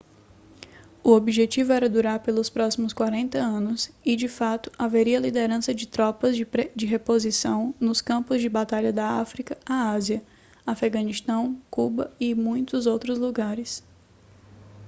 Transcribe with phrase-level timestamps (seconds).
[1.03, 6.35] o objetivo era durar pelos próximos 40 anos e de fato haveria liderança de tropas
[6.35, 10.23] de reposição nos campos de batalha da áfrica à ásia
[10.65, 13.83] afeganistão cuba e muitos outros lugares